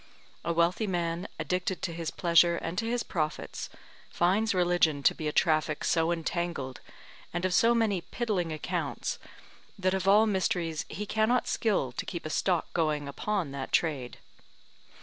A 0.43 0.51
wealthy 0.51 0.87
man, 0.87 1.27
addicted 1.39 1.83
to 1.83 1.93
his 1.93 2.09
pleasure 2.09 2.55
and 2.57 2.75
to 2.79 2.87
his 2.87 3.03
profits, 3.03 3.69
finds 4.09 4.51
religion 4.55 5.03
to 5.03 5.13
be 5.13 5.27
a 5.27 5.31
traffic 5.31 5.83
so 5.83 6.11
entangled, 6.11 6.81
and 7.31 7.45
of 7.45 7.53
so 7.53 7.75
many 7.75 8.01
piddling 8.01 8.51
accounts, 8.51 9.19
that 9.77 9.93
of 9.93 10.07
all 10.07 10.25
mysteries 10.25 10.85
he 10.89 11.05
cannot 11.05 11.47
skill 11.47 11.91
to 11.91 12.05
keep 12.07 12.25
a 12.25 12.31
stock 12.31 12.73
going 12.73 13.07
upon 13.07 13.51
that 13.51 13.71
trade. 13.71 14.17